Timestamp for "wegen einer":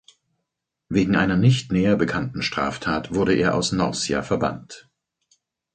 0.89-1.37